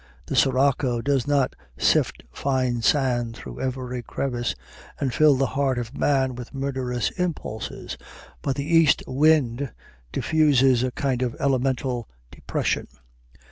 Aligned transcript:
The 0.25 0.35
sirocco 0.35 0.99
does 0.99 1.27
not 1.27 1.55
sift 1.77 2.23
fine 2.31 2.81
sand 2.81 3.35
through 3.37 3.61
every 3.61 4.01
crevice 4.01 4.55
and 4.99 5.13
fill 5.13 5.35
the 5.35 5.45
heart 5.53 5.77
of 5.77 5.95
man 5.95 6.33
with 6.33 6.55
murderous 6.55 7.11
impulses; 7.19 7.99
but 8.41 8.55
the 8.55 8.65
east 8.65 9.03
wind 9.05 9.71
diffuses 10.11 10.81
a 10.81 10.89
kind 10.89 11.21
of 11.21 11.35
elemental 11.39 12.09
depression. 12.31 12.87